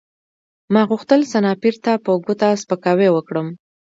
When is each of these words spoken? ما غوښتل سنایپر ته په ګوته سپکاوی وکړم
ما 0.73 0.81
غوښتل 0.89 1.21
سنایپر 1.31 1.75
ته 1.85 1.91
په 2.05 2.11
ګوته 2.25 2.49
سپکاوی 2.61 3.09
وکړم 3.11 3.47